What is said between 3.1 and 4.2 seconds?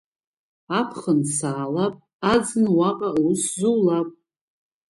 аус зулап.